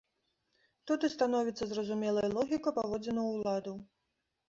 Тут 0.91 1.05
і 1.09 1.09
становіцца 1.15 1.63
зразумелай 1.75 2.27
логіка 2.41 2.77
паводзінаў 2.81 3.33
уладаў. 3.39 3.83